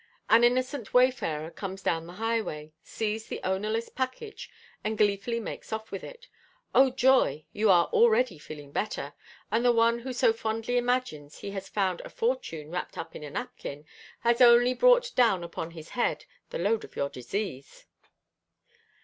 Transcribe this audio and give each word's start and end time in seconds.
An 0.31 0.43
innocent 0.43 0.95
wayfarer 0.95 1.51
comes 1.51 1.83
down 1.83 2.07
the 2.07 2.13
highway, 2.13 2.73
sees 2.81 3.27
the 3.27 3.39
ownerless 3.43 3.87
package 3.87 4.49
and 4.83 4.97
gleefully 4.97 5.39
makes 5.39 5.71
off 5.71 5.91
with 5.91 6.03
it. 6.03 6.27
Oh 6.73 6.89
joy! 6.89 7.45
you 7.53 7.69
are 7.69 7.85
already 7.93 8.39
feeling 8.39 8.71
better, 8.71 9.13
and 9.51 9.63
the 9.63 9.71
one 9.71 9.99
who 9.99 10.11
so 10.11 10.33
fondly 10.33 10.75
imagines 10.75 11.37
he 11.37 11.51
has 11.51 11.69
found 11.69 12.01
a 12.01 12.09
fortune 12.09 12.71
wrapped 12.71 12.97
up 12.97 13.15
in 13.15 13.23
a 13.23 13.29
napkin, 13.29 13.85
has 14.21 14.41
only 14.41 14.73
brought 14.73 15.13
down 15.15 15.43
upon 15.43 15.69
his 15.69 15.89
head 15.89 16.25
the 16.49 16.57
load 16.57 16.83
of 16.83 16.95
your 16.95 17.07
disease! 17.09 17.85